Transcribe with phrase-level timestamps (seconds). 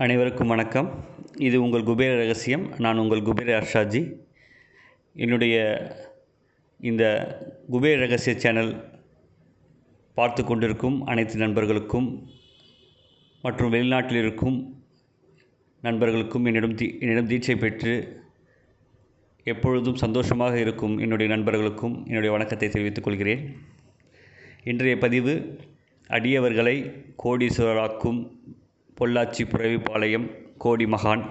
[0.00, 0.86] அனைவருக்கும் வணக்கம்.
[1.36, 2.62] இது உங்கள் குபேர ரகசியம்.
[2.78, 4.00] நான் உங்கள் குபேர ஹர்ஷாஜி
[5.12, 5.56] என்னுடைய
[6.80, 7.02] இந்த
[7.68, 8.70] குபேர ரகசிய சேனல்
[10.14, 12.08] பார்த்து கொண்டிருக்கும் அனைத்து நண்பர்களுக்கும்
[13.42, 14.56] மற்றும் வெளிநாட்டில் இருக்கும்
[15.80, 18.24] நண்பர்களுக்கும் என்னிடம் தீ என்னிடம் தீட்சை பெற்று
[19.44, 23.44] எப்பொழுதும் சந்தோஷமாக இருக்கும் என்னுடைய நண்பர்களுக்கும் என்னுடைய வணக்கத்தை தெரிவித்துக் கொள்கிறேன்.
[24.64, 25.60] இன்றைய பதிவு
[26.10, 26.76] அடியவர்களை
[27.24, 28.22] கோடீஸ்வரராக்கும்
[29.02, 30.26] பொள்ளாச்சி புறவிப்பாளையம்
[30.58, 31.22] கோடி மகான்.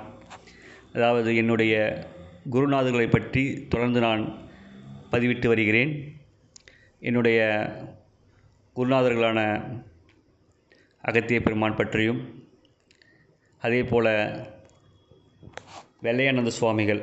[0.94, 2.06] அதாவது என்னுடைய
[2.52, 4.24] குருநாதர்களை பற்றி தொடர்ந்து நான்
[5.12, 5.92] பதிவிட்டு வருகிறேன்.
[7.00, 7.40] என்னுடைய
[8.76, 9.40] குருநாதர்களான
[11.02, 12.20] அகத்திய பெருமான் பற்றியும்
[13.58, 14.10] அதே போல்
[16.06, 17.02] வெள்ளையானந்த சுவாமிகள்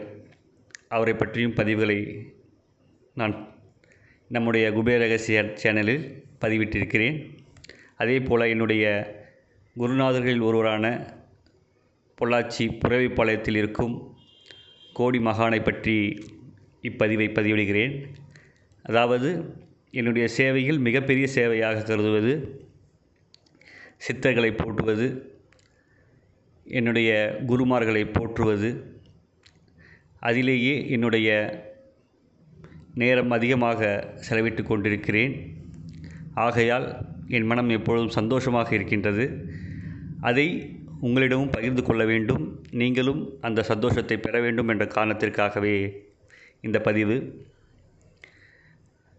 [0.89, 1.99] அவரை பற்றியும் பதிவுகளை
[3.15, 3.35] நான்
[4.29, 6.05] நம்முடைய குபேர ரகசிய சேனலில்
[6.41, 7.19] பதிவிட்டிருக்கிறேன்.
[7.97, 8.85] அதே போல் என்னுடைய
[9.81, 11.15] குருநாதர்களில் ஒருவரான
[12.19, 14.17] பொள்ளாச்சி புறவிப்பாளையத்தில் இருக்கும்
[14.93, 15.97] கோடி மகானை பற்றி
[16.83, 18.07] இப்பதிவை பதிவிடுகிறேன்.
[18.83, 19.55] அதாவது
[19.91, 22.33] என்னுடைய சேவையில் மிகப்பெரிய சேவையாக கருதுவது
[24.07, 25.37] சித்தர்களை போற்றுவது
[26.67, 28.71] என்னுடைய குருமார்களை போற்றுவது
[30.21, 31.29] அதிலேயே என்னுடைய
[32.95, 35.35] நேரம் அதிகமாக செலவிட்டு கொண்டிருக்கிறேன்.
[36.35, 39.48] ஆகையால் என் மனம் எப்பொழுதும் சந்தோஷமாக இருக்கின்றது.
[40.21, 42.63] அதை உங்களிடமும் பகிர்ந்து கொள்ள வேண்டும்.
[42.71, 46.03] நீங்களும் அந்த சந்தோஷத்தை பெற வேண்டும் என்ற காரணத்திற்காகவே
[46.61, 47.47] இந்த பதிவு.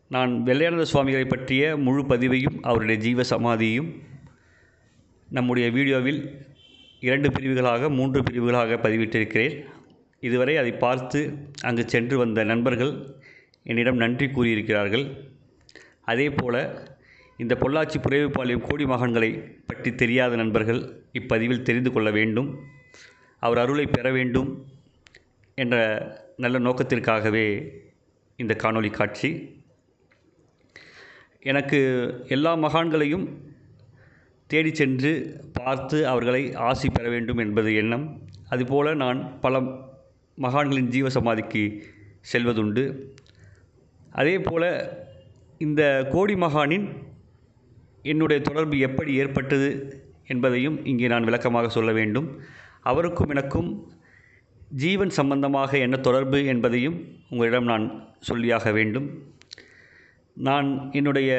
[0.08, 3.90] நான் வெள்ளையானந்த சுவாமிகளை பற்றிய முழு பதிவையும் அவருடைய ஜீவ சமாதியையும்
[5.30, 6.46] நம்முடைய வீடியோவில்
[7.00, 9.66] இரண்டு பிரிவுகளாக மூன்று பிரிவுகளாக பதிவிட்டிருக்கிறேன்.
[10.20, 13.16] இதுவரை அதை பார்த்து அங்கு சென்று வந்த நண்பர்கள்
[13.64, 15.06] என்னிடம் நன்றி கூறியிருக்கிறார்கள்.
[16.02, 16.88] அதே போல்
[17.42, 19.30] இந்த பொள்ளாச்சி புரேவிப்பாளையம் கோடி மகான்களை
[19.66, 20.80] பற்றி தெரியாத நண்பர்கள்
[21.14, 22.50] இப்பதிவில் தெரிந்து கொள்ள வேண்டும்.
[23.40, 24.50] அவர் அருளை பெற வேண்டும்
[25.56, 25.76] என்ற
[26.38, 27.46] நல்ல நோக்கத்திற்காகவே
[28.36, 29.30] இந்த காணொளி காட்சி.
[31.40, 31.80] எனக்கு
[32.28, 33.26] எல்லா மகான்களையும்
[34.48, 35.14] தேடி சென்று
[35.54, 38.06] பார்த்து அவர்களை ஆசி பெற வேண்டும் என்பது எண்ணம்.
[38.50, 39.62] அதுபோல் நான் பல
[40.38, 41.64] மகான்களின் ஜீவ சமாதிக்கு
[42.34, 42.86] செல்வதுண்டு.
[44.12, 44.72] அதே போல்
[45.58, 47.08] இந்த கோடி மகானின்
[48.02, 49.70] என்னுடைய தொடர்பு எப்படி ஏற்பட்டது
[50.28, 52.42] என்பதையும் இங்கே நான் விளக்கமாக சொல்ல வேண்டும்.
[52.82, 53.92] அவருக்கும் எனக்கும்
[54.70, 59.34] ஜீவன் சம்பந்தமாக என்ன தொடர்பு என்பதையும் உங்களிடம் நான் சொல்லியாக வேண்டும்.
[60.34, 61.32] நான் என்னுடைய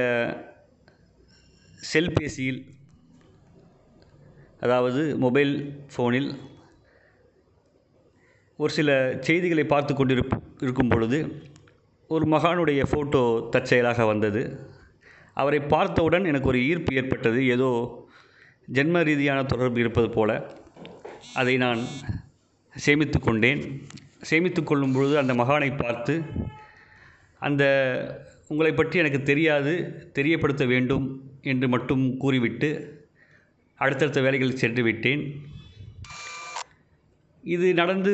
[1.92, 2.66] செல்பேசியில்
[4.60, 6.38] அதாவது மொபைல் ஃபோனில்
[8.56, 11.42] ஒரு சில செய்திகளை பார்த்து கொண்டிருப் இருக்கும் பொழுது
[12.06, 14.68] ஒரு மகானுடைய ஃபோட்டோ தற்செயலாக வந்தது.
[15.34, 17.40] அவரை பார்த்தவுடன் எனக்கு ஒரு ஈர்ப்பு ஏற்பட்டது.
[17.46, 17.70] ஏதோ
[18.68, 20.30] ஜென்ம ரீதியான தொடர்பு இருப்பது போல
[21.34, 21.80] அதை நான்
[22.74, 23.62] சேமித்து கொண்டேன்.
[24.30, 26.14] சேமித்து கொள்ளும் பொழுது அந்த மகானை பார்த்து
[27.38, 27.64] அந்த
[28.48, 29.72] உங்களை பற்றி எனக்கு தெரியாது
[30.12, 31.06] தெரியப்படுத்த வேண்டும்
[31.42, 32.70] என்று மட்டும் கூறிவிட்டு
[33.78, 35.22] அடுத்தடுத்த வேலைகளில் சென்று விட்டேன்.
[37.44, 38.12] இது நடந்து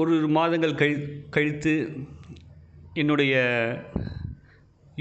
[0.00, 0.96] ஒரு மாதங்கள் கழி
[1.36, 1.74] கழித்து
[2.94, 3.34] என்னுடைய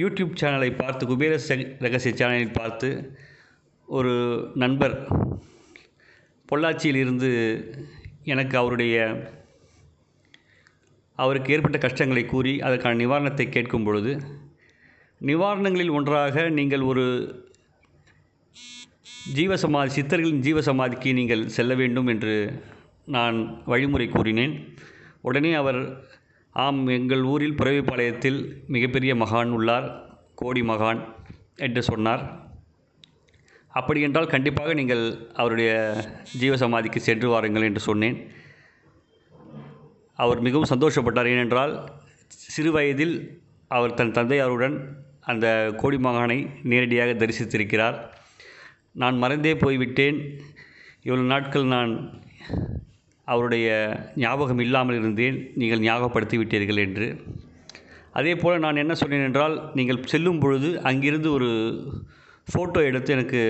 [0.01, 1.33] யூடியூப் சேனலை பார்த்து குபேர
[1.79, 2.89] ரகசிய சேனலில் பார்த்து
[3.89, 4.13] ஒரு
[4.55, 4.95] நண்பர்
[6.49, 7.29] பொள்ளாச்சியில் இருந்து
[8.23, 8.95] எனக்கு அவருடைய
[11.19, 14.11] அவருக்கு ஏற்பட்ட கஷ்டங்களை கூறி அதற்கான நிவாரணத்தை கேட்கும் பொழுது
[15.21, 17.05] நிவாரணங்களில் ஒன்றாக நீங்கள் ஒரு
[19.35, 22.35] ஜீவசமாதி சித்தர்களின் ஜீவசமாதிக்கு நீங்கள் செல்ல வேண்டும் என்று
[23.15, 24.53] நான் வழிமுறை கூறினேன்.
[25.21, 25.79] உடனே அவர்
[26.61, 29.87] ஆம் எங்கள் ஊரில் புறவிப்பாளையத்தில் மிகப்பெரிய மகான் உள்ளார்
[30.41, 31.01] கோடி மகான்
[31.65, 32.23] என்று சொன்னார்.
[33.79, 35.03] அப்படி என்றால் கண்டிப்பாக நீங்கள்
[35.33, 35.71] அவருடைய
[36.39, 38.17] ஜீவசமாதிக்கு சென்று வாருங்கள் என்று சொன்னேன்.
[40.23, 41.29] அவர் மிகவும் சந்தோஷப்பட்டார்.
[41.33, 41.73] ஏனென்றால்
[42.27, 43.15] சிறு வயதில்
[43.67, 44.77] அவர் தன் தந்தையாருடன்
[45.31, 45.47] அந்த
[45.77, 46.39] கோடி மகானை
[46.71, 47.97] நேரடியாக தரிசித்திருக்கிறார்.
[49.01, 50.19] நான் மறந்தே போய்விட்டேன்.
[51.03, 51.91] இவ்வளவு நாட்கள் நான்
[53.33, 53.67] அவருடைய
[54.23, 55.37] ஞாபகம் இல்லாமல் இருந்தேன்.
[55.61, 57.07] நீங்கள் ஞாபகப்படுத்தி விட்டீர்கள் என்று.
[58.19, 61.49] அதே போல் நான் என்ன சொன்னேன் என்றால் நீங்கள் செல்லும் பொழுது அங்கிருந்து ஒரு
[62.47, 63.41] ஃபோட்டோ எடுத்து எனக்கு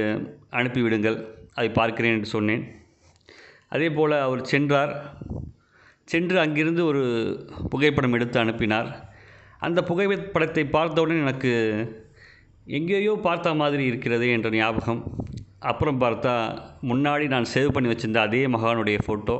[0.59, 1.17] அனுப்பிவிடுங்கள்
[1.57, 2.63] அதை பார்க்கிறேன் என்று சொன்னேன்.
[3.75, 4.93] அதே போல் அவர் சென்றார்.
[6.11, 7.03] சென்று அங்கிருந்து ஒரு
[7.71, 8.89] புகைப்படம் எடுத்து அனுப்பினார்.
[9.67, 11.51] அந்த புகைப்படத்தை பார்த்தவுடன் எனக்கு
[12.77, 15.01] எங்கேயோ பார்த்த மாதிரி இருக்கிறது என்ற ஞாபகம்.
[15.71, 16.33] அப்புறம் பார்த்தா
[16.89, 19.35] முன்னாடி நான் சேவ் பண்ணி வச்சிருந்த அதே மகானுடைய ஃபோட்டோ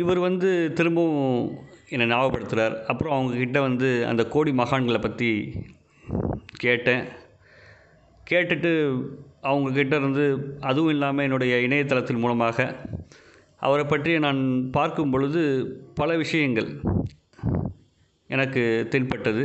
[0.00, 0.48] இவர் வந்து
[0.78, 1.42] திரும்பவும்
[1.94, 5.28] என்னை ஞாபகப்படுத்துகிறார் அப்புறம் அவங்கக்கிட்ட வந்து அந்த கோடி மகான்களை பற்றி
[6.64, 7.04] கேட்டேன்.
[8.30, 8.72] கேட்டுட்டு
[9.50, 10.24] அவங்கக்கிட்ட இருந்து
[10.70, 12.66] அதுவும் இல்லாமல் என்னுடைய இணையதளத்தின் மூலமாக
[13.66, 14.40] அவரை பற்றி நான்
[14.76, 15.42] பார்க்கும் பொழுது
[16.00, 16.70] பல விஷயங்கள்
[18.30, 18.62] எனக்கு
[18.92, 19.44] தென்பட்டது.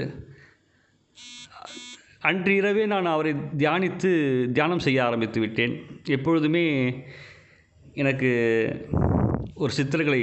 [2.30, 4.12] அன்று இரவே நான் அவரை தியானித்து
[4.56, 5.76] தியானம் செய்ய ஆரம்பித்து விட்டேன்.
[6.18, 6.66] எப்பொழுதுமே
[8.02, 8.32] எனக்கு
[9.64, 10.22] ஒரு சித்தர்களை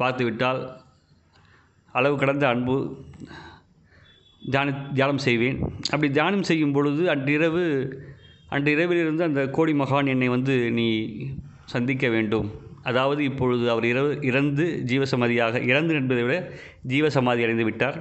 [0.00, 0.60] பார்த்துவிட்டால்
[1.94, 2.76] அளவு கடந்த அன்பு
[4.42, 5.58] தியான தியானம் செய்வேன்.
[5.92, 7.64] அப்படி தியானம் செய்யும் பொழுது அன்றிரவு
[8.56, 10.86] அன்றிரவிலிருந்து அந்த கோடி மகான் என்னை வந்து நீ
[11.74, 12.48] சந்திக்க வேண்டும்.
[12.82, 16.36] அதாவது இப்பொழுது அவர் இரவு இறந்து ஜீவசமாதியாக இறந்து என்பதை விட
[16.92, 17.98] ஜீவசமாதி அடைந்து விட்டார்.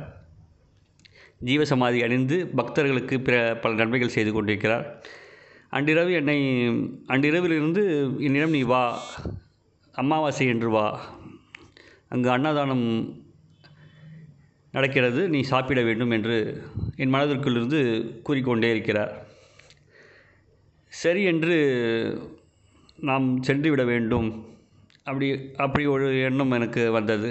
[1.49, 4.85] ஜீவசமாதி அடைந்து பக்தர்களுக்கு பிற பல நன்மைகள் செய்து கொண்டிருக்கிறார்.
[5.79, 6.39] அன்றிரவு என்னை
[7.15, 7.83] அன்றிரவிலிருந்து
[8.27, 8.83] என்னிடம் நீ வா
[9.97, 10.87] அமாவாசை என்று வா.
[12.09, 12.85] அங்கு அன்னதானம்
[14.71, 15.21] நடக்கிறது.
[15.29, 16.35] நீ சாப்பிட வேண்டும் என்று
[16.95, 17.79] என் மனதிற்குள்ளிருந்து
[18.21, 19.13] கூறிக்கொண்டே இருக்கிறார்.
[20.91, 21.57] சரி என்று
[22.99, 24.27] நாம் சென்று விட வேண்டும்.
[25.03, 25.27] அப்படி
[25.57, 27.29] அப்படி ஒரு எண்ணம் எனக்கு வந்தது.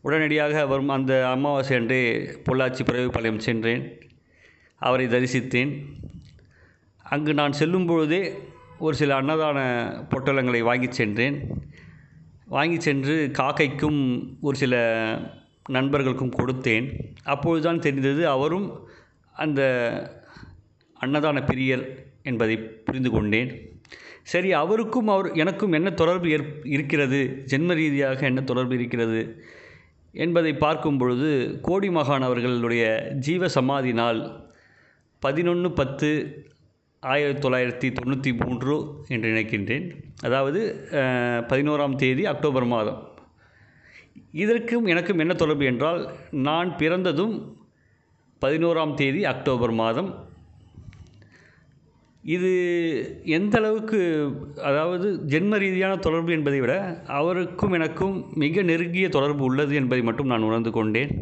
[0.00, 2.02] உடனடியாக வரும் அந்த அமாவாசை அன்றே
[2.46, 3.84] பொள்ளாச்சி பிறவிப்பாளையம் சென்றேன்.
[4.80, 5.72] அவரை தரிசித்தேன்.
[7.02, 8.22] அங்கு நான் செல்லும் பொழுதே
[8.78, 9.58] ஒரு சில அன்னதான
[10.10, 11.62] பொட்டலங்களை வாங்கி சென்றேன்.
[12.46, 14.00] வாங்கி சென்று காக்கைக்கும்
[14.40, 14.74] ஒரு சில
[15.68, 16.98] நண்பர்களுக்கும் கொடுத்தேன்.
[17.24, 18.88] அப்பொழுதுதான் தெரிந்தது அவரும்
[19.32, 19.62] அந்த
[21.00, 21.84] அன்னதான பிரியர்
[22.22, 23.80] என்பதை புரிந்து கொண்டேன்.
[24.22, 27.44] சரி அவருக்கும் அவர் எனக்கும் என்ன தொடர்பு ஏற் இருக்கிறது?
[27.44, 29.42] ஜென்ம ரீதியாக என்ன தொடர்பு இருக்கிறது?
[30.12, 34.40] என்பதை பார்க்கும் பொழுது கோடி மகான் அவர்களுடைய ஜீவ சமாதி நாள்
[35.18, 36.08] பதினொன்று பத்து
[37.02, 38.76] ஆயிரத்தி தொள்ளாயிரத்தி தொண்ணூற்றி மூன்று
[39.14, 39.84] என்று நினைக்கின்றேன்.
[40.26, 40.60] அதாவது
[41.50, 42.98] பதினோராம் தேதி அக்டோபர் மாதம்.
[44.44, 46.00] இதற்கும் எனக்கும் என்ன தொடர்பு என்றால்
[46.48, 47.34] நான் பிறந்ததும்
[48.42, 50.10] பதினோராம் தேதி அக்டோபர் மாதம்.
[52.24, 52.50] இது
[53.36, 54.00] எந்த அளவுக்கு
[54.70, 56.74] அதாவது ஜென்ம ரீதியான தொடர்பு என்பதை விட
[57.18, 61.12] அவருக்கும் எனக்கும் மிக நெருங்கிய தொடர்பு உள்ளது என்பதை மட்டும் நான் உணர்ந்து கொண்டேன்.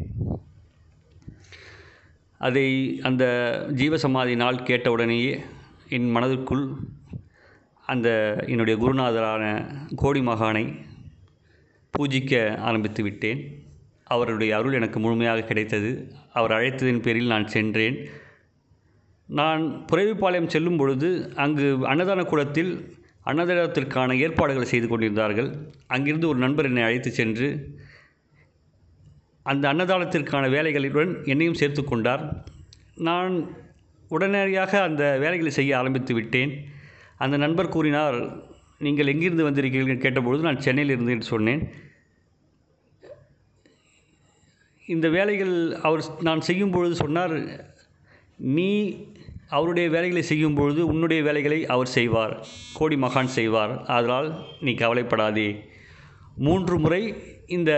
[2.40, 2.66] அதை
[3.10, 3.24] அந்த
[3.80, 5.34] ஜீவசமாதி நாள் கேட்டவுடனேயே
[5.88, 6.76] என் மனதிற்குள்
[7.86, 8.08] அந்த
[8.46, 9.44] என்னுடைய குருநாதரான
[9.96, 10.78] கோடி மகானை
[11.98, 13.64] பூஜிக்க ஆரம்பித்து விட்டேன்.
[14.04, 16.12] அவருடைய அருள் எனக்கு முழுமையாக கிடைத்தது.
[16.32, 18.08] அவர் அழைத்ததின் பேரில் நான் சென்றேன்.
[19.26, 22.94] நான் புறவிப்பாளையம் செல்லும் பொழுது அங்கு அன்னதான கூடத்தில்
[23.26, 25.56] அன்னதானத்திற்கான ஏற்பாடுகளை செய்து கொண்டிருந்தார்கள்.
[25.86, 27.78] அங்கிருந்து ஒரு நண்பர் என்னை அழைத்து சென்று
[29.42, 32.44] அந்த அன்னதானத்திற்கான வேலைகளுடன் என்னையும் சேர்த்து கொண்டார்.
[32.94, 33.64] நான்
[34.08, 36.64] உடனடியாக அந்த வேலைகளை செய்ய ஆரம்பித்து விட்டேன்.
[37.18, 38.44] அந்த நண்பர் கூறினார்
[38.78, 40.04] நீங்கள் எங்கிருந்து வந்திருக்கிறீர்கள்?
[40.04, 41.70] கேட்டபொழுது நான் சென்னையில் இருந்து என்று சொன்னேன்.
[44.86, 47.36] இந்த வேலைகள் அவர் நான் செய்யும் பொழுது சொன்னார்
[48.36, 48.98] நீ
[49.48, 52.46] அவருடைய வேலைகளை செய்யும் பொழுது உன்னுடைய வேலைகளை அவர் செய்வார்.
[52.72, 53.84] கோடி மகான் செய்வார்.
[53.84, 55.64] அதனால் நீ கவலைப்படாதே.
[56.36, 57.14] மூன்று முறை
[57.46, 57.72] இந்த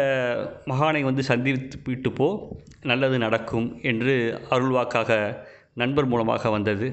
[0.66, 2.56] மகானை வந்து சந்தித்து விட்டு போ.
[2.82, 5.38] நல்லது நடக்கும் என்று அருள்வாக்காக
[5.78, 6.86] நண்பர் மூலமாக வந்தது.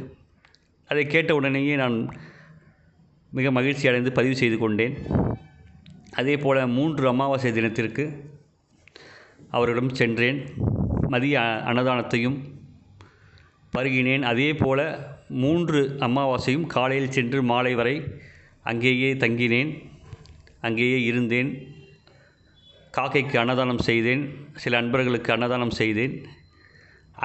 [0.87, 1.95] அதை கேட்ட உடனேயே நான்
[3.31, 4.95] மிக மகிழ்ச்சி அடைந்து பதிவு செய்து கொண்டேன்.
[6.11, 8.03] அதே போல் மூன்று அமாவாசை தினத்திற்கு
[9.49, 10.39] அவரிடம் சென்றேன்.
[11.07, 12.37] மதிய அன்னதானத்தையும்
[13.77, 14.21] பருகினேன்.
[14.21, 14.85] அதே போல்
[15.27, 17.95] மூன்று அமாவாசையும் காலையில் சென்று மாலை வரை
[18.63, 19.71] அங்கேயே தங்கினேன்.
[20.61, 21.49] அங்கேயே இருந்தேன்.
[22.97, 24.23] காக்கைக்கு அன்னதானம் செய்தேன்.
[24.55, 26.15] சில அன்பர்களுக்கு அன்னதானம் செய்தேன்.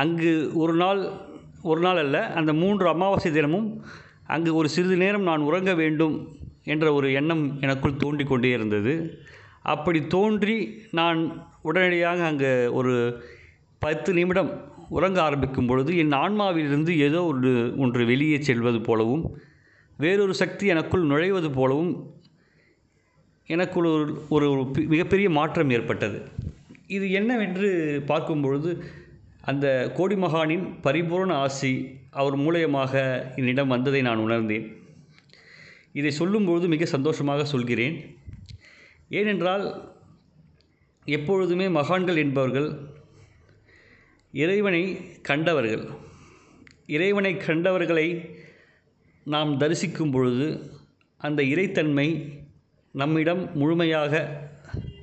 [0.02, 1.28] அங்கு ஒரு நாள்
[1.62, 3.84] ஒரு நாள் அல்ல அந்த மூன்று அமாவாசை தினமும்
[4.26, 6.16] அங்கு ஒரு சிறிது நேரம் நான் உறங்க வேண்டும்
[6.64, 9.20] என்ற ஒரு எண்ணம் எனக்குள் தோண்டிக் கொண்டே இருந்தது.
[9.62, 10.56] அப்படி தோன்றி
[10.90, 13.22] நான் உடனடியாக அங்கே ஒரு
[13.78, 14.50] பத்து நிமிடம்
[14.88, 19.24] உறங்க ஆரம்பிக்கும் பொழுது என் ஆன்மாவிலிருந்து ஏதோ ஒரு ஒன்று வெளியே செல்வது போலவும்
[19.96, 21.92] வேறொரு சக்தி எனக்குள் நுழைவது போலவும்
[23.46, 26.18] எனக்குள் ஒரு ஒரு மிகப்பெரிய மாற்றம் ஏற்பட்டது.
[26.86, 27.68] இது என்னவென்று
[28.06, 28.70] பார்க்கும் பொழுது
[29.40, 34.76] அந்த கோடி மகானின் பரிபூர்ண ஆசி அவர் மூலியமாக என்னிடம் வந்ததை நான் உணர்ந்தேன்.
[35.92, 38.16] இதை சொல்லும்பொழுது மிக சந்தோஷமாக சொல்கிறேன்.
[39.08, 39.92] ஏனென்றால்
[41.04, 42.88] எப்பொழுதுமே மகான்கள் என்பவர்கள்
[44.32, 45.88] இறைவனை கண்டவர்கள்.
[46.86, 48.38] இறைவனை கண்டவர்களை
[49.22, 50.70] நாம் தரிசிக்கும் பொழுது
[51.16, 52.38] அந்த இறைத்தன்மை
[52.92, 54.42] நம்மிடம் முழுமையாக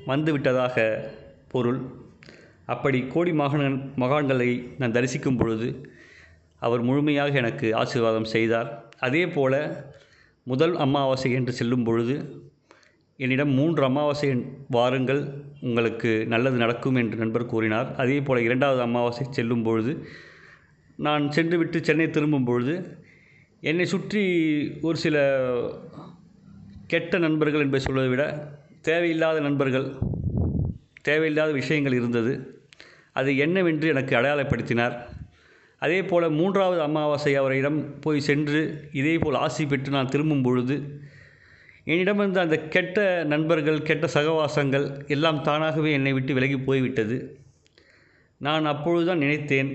[0.08, 1.04] வந்துவிட்டதாக
[1.48, 2.06] பொருள்.
[2.74, 5.68] அப்படி கோடி மகான் மகான்களை நான் தரிசிக்கும் பொழுது
[6.62, 8.70] அவர் முழுமையாக எனக்கு ஆசீர்வாதம் செய்தார்.
[9.08, 9.60] அதே போல்
[10.52, 12.16] முதல் அமாவாசை என்று செல்லும் பொழுது
[13.20, 14.28] என்னிடம் மூன்று அமாவாசை
[14.76, 15.22] வாருங்கள்
[15.68, 17.88] உங்களுக்கு நல்லது நடக்கும் என்று நண்பர் கூறினார்.
[18.04, 19.94] அதே போல் இரண்டாவது அமாவாசை செல்லும் பொழுது
[21.06, 22.76] நான் சென்றுவிட்டு சென்னை திரும்பும் பொழுது
[23.70, 24.24] என்னை சுற்றி
[24.88, 25.18] ஒரு சில
[26.94, 28.24] கெட்ட நண்பர்கள் என்பதை சொல்வதை விட
[28.90, 29.88] தேவையில்லாத நண்பர்கள்
[31.08, 32.34] தேவையில்லாத விஷயங்கள் இருந்தது.
[33.20, 34.96] அது என்னவென்று எனக்கு அடையாளப்படுத்தினார்.
[35.82, 38.62] அதே போல் மூன்றாவது அமாவாசை அவரிடம் போய் சென்று
[39.00, 40.76] இதே போல் ஆசி பெற்று நான் திரும்பும் பொழுது
[41.92, 42.98] என்னிடம் இருந்த அந்த கெட்ட
[43.34, 47.18] நண்பர்கள் கெட்ட சகவாசங்கள் எல்லாம் தானாகவே என்னை விட்டு விலகி போய்விட்டது.
[48.42, 49.70] நான் அப்பொழுதுதான் நினைத்தேன்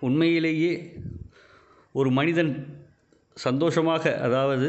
[0.00, 0.72] உண்மையிலேயே
[1.94, 2.52] ஒரு மனிதன்
[3.36, 4.68] சந்தோஷமாக அதாவது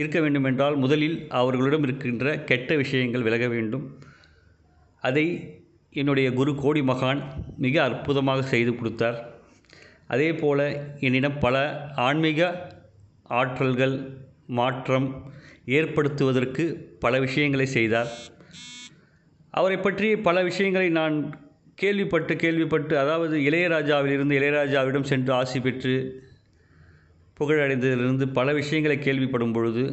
[0.00, 3.84] இருக்க வேண்டுமென்றால் முதலில் அவர்களிடம் இருக்கின்ற கெட்ட விஷயங்கள் விலக வேண்டும்.
[5.02, 5.26] அதை
[5.92, 7.20] என்னுடைய குரு கோடி மகான்
[7.56, 9.18] மிக அற்புதமாக செய்து கொடுத்தார்.
[10.06, 10.66] அதே போல்
[11.00, 11.56] என்னிடம் பல
[12.06, 12.40] ஆன்மீக
[13.30, 13.96] ஆற்றல்கள்
[14.58, 15.08] மாற்றம்
[15.66, 16.64] ஏற்படுத்துவதற்கு
[16.98, 18.10] பல விஷயங்களை செய்தார்.
[19.54, 21.16] அவரை பற்றி பல விஷயங்களை நான்
[21.74, 25.94] கேள்விப்பட்டு கேள்விப்பட்டு அதாவது இளையராஜாவிலிருந்து இளையராஜாவிடம் சென்று ஆசி பெற்று
[27.40, 29.84] புகழடைந்ததிலிருந்து பல விஷயங்களை கேள்விப்படும் பொழுது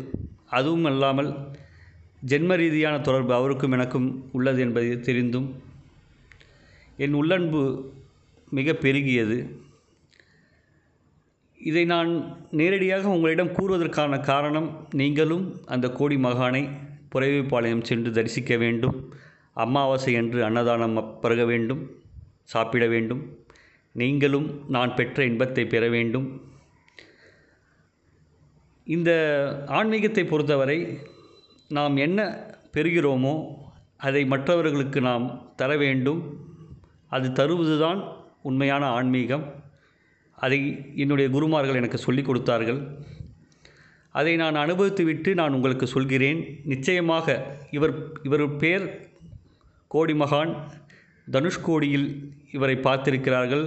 [0.50, 1.30] அதுவும் அல்லாமல்
[2.26, 5.48] ஜென்ம ரீதியான தொடர்பு அவருக்கும் எனக்கும் உள்ளது என்பதை தெரிந்தும்
[7.04, 7.62] என் உள்ளன்பு
[8.58, 9.38] மிக பெருகியது.
[11.60, 12.10] இதை நான்
[12.60, 14.68] நேரடியாக உங்களிடம் கூறுவதற்கான காரணம்
[15.00, 16.64] நீங்களும் அந்த கோடி மகானை
[17.14, 18.98] புறவிப்பாளையம் சென்று தரிசிக்க வேண்டும்.
[19.54, 21.82] அமாவாசை என்று அன்னதானம் பருக வேண்டும்
[22.54, 23.22] சாப்பிட வேண்டும்.
[23.96, 26.28] நீங்களும் நான் பெற்ற இன்பத்தை பெற வேண்டும்.
[28.88, 29.12] இந்த
[29.80, 30.80] ஆன்மீகத்தை பொறுத்தவரை
[31.78, 32.20] நாம் என்ன
[32.74, 33.34] பெறுகிறோமோ
[34.08, 35.26] அதை மற்றவர்களுக்கு நாம்
[35.56, 36.22] தர வேண்டும்.
[37.10, 38.00] அது தருவதுதான்
[38.42, 39.46] உண்மையான ஆன்மீகம்.
[40.38, 40.60] அதை
[40.96, 42.82] என்னுடைய குருமார்கள் எனக்கு சொல்லிக் கொடுத்தார்கள்.
[44.12, 46.60] அதை நான் அனுபவித்து விட்டு நான் உங்களுக்கு சொல்கிறேன்.
[46.64, 48.86] நிச்சயமாக இவர் இவர் பேர்
[49.88, 50.54] கோடி மகான்
[51.32, 52.08] தனுஷ்கோடியில்
[52.52, 53.66] இவரை பார்த்திருக்கிறார்கள்.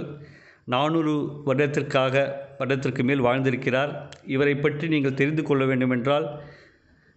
[0.65, 3.91] நானூறு வருடத்திற்காக வருடத்திற்கு மேல் வாழ்ந்திருக்கிறார்.
[4.25, 6.27] இவரை பற்றி நீங்கள் தெரிந்து கொள்ள வேண்டுமென்றால்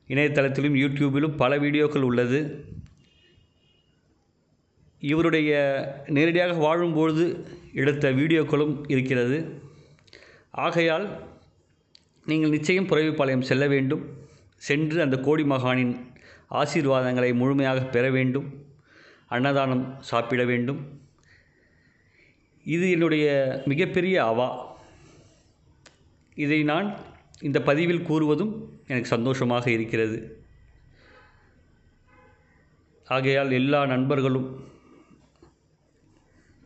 [0.08, 2.40] இணையதளத்திலும் யூடியூபிலும் பல வீடியோக்கள் உள்ளது.
[5.10, 5.50] இவருடைய
[6.16, 7.24] நேரடியாக வாழும்பொழுது
[7.80, 9.38] எடுத்த வீடியோக்களும் இருக்கிறது.
[10.64, 11.06] ஆகையால்
[12.30, 14.04] நீங்கள் நிச்சயம் புறவிப்பாளையம் செல்ல வேண்டும்.
[14.68, 15.94] சென்று அந்த கோடி மகானின்
[16.60, 18.46] ஆசீர்வாதங்களை முழுமையாக பெற வேண்டும்.
[19.34, 20.80] அன்னதானம் சாப்பிட வேண்டும்.
[22.74, 23.26] இது என்னுடைய
[23.72, 24.48] மிகப்பெரிய அவா
[26.44, 26.88] இதை நான்
[27.46, 28.54] இந்த பதிவில் கூறுவதும்
[28.90, 30.18] எனக்கு சந்தோஷமாக இருக்கிறது.
[33.16, 34.48] ஆகையால் எல்லா நண்பர்களும்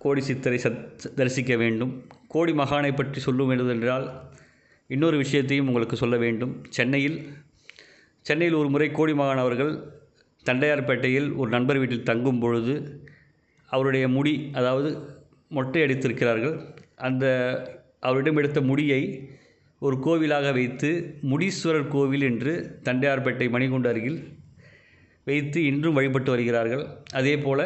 [0.02, 1.92] கோடி சித்தரை சத் தரிசிக்க வேண்டும்.
[2.28, 4.06] கோடி மகானை பற்றி சொல்ல வேண்டுமென்றால்
[4.90, 6.52] இன்னொரு விஷயத்தையும் உங்களுக்கு சொல்ல வேண்டும்.
[6.68, 7.18] சென்னையில்
[8.26, 9.72] சென்னையில் ஒரு முறை கோடி மகான் அவர்கள்
[10.46, 12.74] தண்டையார்பேட்டையில் ஒரு நண்பர் வீட்டில் தங்கும் பொழுது
[13.70, 14.90] அவருடைய முடி அதாவது
[15.48, 16.56] மொட்டை அடித்திருக்கிறார்கள்.
[16.96, 17.24] அந்த
[18.00, 19.02] அவரிடம் எடுத்த முடியை
[19.82, 20.90] ஒரு கோவிலாக வைத்து
[21.30, 22.52] முடிஸ்வரர் கோவில் என்று
[22.84, 24.20] தண்டையார்பேட்டை மணிகுண்டு அருகில்
[25.24, 26.84] வைத்து இன்றும் வழிபட்டு வருகிறார்கள்.
[27.12, 27.64] அதே போல்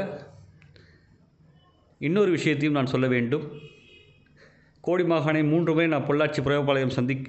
[1.98, 3.52] இன்னொரு விஷயத்தையும் நான் சொல்ல வேண்டும்.
[4.80, 7.22] கோடி மாகாணை மூன்று முறை நான் பொள்ளாச்சி புறப்பாளையம் சந்தி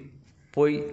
[0.51, 0.85] போய்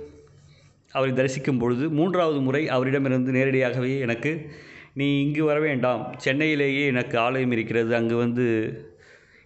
[0.90, 4.50] அவரை தரிசிக்கும் பொழுது மூன்றாவது முறை அவரிடமிருந்து நேரடியாகவே எனக்கு
[4.94, 6.14] நீ இங்கு வர வேண்டாம்.
[6.16, 7.94] சென்னையிலேயே எனக்கு ஆலயம் இருக்கிறது.
[7.94, 8.46] அங்கு வந்து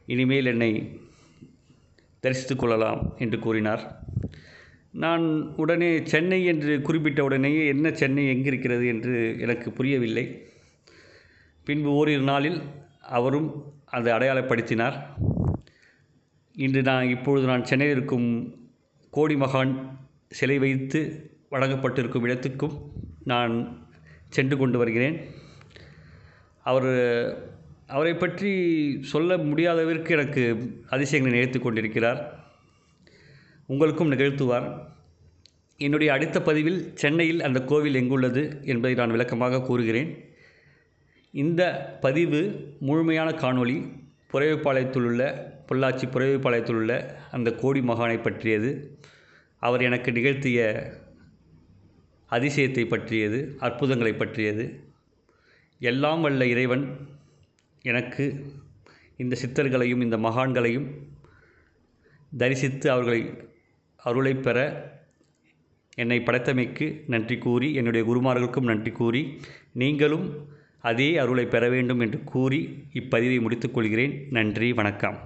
[0.06, 1.00] இனிமேல் என்னை
[2.20, 4.04] தரிசித்து கொள்ளலாம் என்று கூறினார்.
[4.90, 8.28] நான் உடனே சென்னை என்று குறிப்பிட்ட உடனேயே என்ன சென்னை?
[8.28, 8.86] எங்கிருக்கிறது?
[8.86, 10.46] என்று எனக்கு புரியவில்லை.
[11.64, 12.62] பின்பு ஓரிரு நாளில்
[13.00, 14.96] அவரும் அதை அடையாளப்படுத்தினார்.
[16.54, 18.54] இன்று நான் இப்பொழுது நான் சென்னையில் இருக்கும்
[19.10, 22.92] கோடி மகான் சிலை வைத்து வழங்கப்பட்டிருக்கும் இடத்துக்கும்
[23.24, 23.86] நான்
[24.28, 25.24] சென்று கொண்டு வருகிறேன்.
[26.62, 26.90] அவர்
[27.86, 28.50] அவரை பற்றி
[29.02, 32.44] சொல்ல முடியாதவிற்கு எனக்கு அதிசயங்களை நிகழ்த்து கொண்டிருக்கிறார்.
[33.66, 34.94] உங்களுக்கும் நிகழ்த்துவார்.
[35.76, 40.25] என்னுடைய அடுத்த பதிவில் சென்னையில் அந்த கோவில் எங்குள்ளது என்பதை நான் விளக்கமாக கூறுகிறேன்.
[41.42, 41.62] இந்த
[42.00, 42.40] பதிவு
[42.80, 43.76] முழுமையான காணொளி
[44.32, 45.22] புறவைப்பாளையத்தில் உள்ள
[45.68, 46.92] பொள்ளாச்சி புறவைப்பாளையத்தில் உள்ள
[47.30, 48.70] அந்த கோடி மகானை பற்றியது.
[49.62, 50.60] அவர் எனக்கு நிகழ்த்திய
[52.30, 54.64] அதிசயத்தை பற்றியது அற்புதங்களை பற்றியது.
[55.80, 56.84] எல்லாம் வல்ல இறைவன்
[57.84, 58.24] எனக்கு
[59.16, 60.88] இந்த சித்தர்களையும் இந்த மகான்களையும்
[62.32, 63.20] தரிசித்து அவர்களை
[64.02, 64.58] அருளை பெற
[65.96, 69.22] என்னை படைத்தமைக்கு நன்றி கூறி என்னுடைய குருமார்களுக்கும் நன்றி கூறி
[69.72, 70.26] நீங்களும்
[70.86, 72.60] அதே அருளை பெற வேண்டும் என்று கூறி
[72.94, 75.16] இப்பதிவை முடித்துக்கொள்கிறேன் நன்றி வணக்கம்.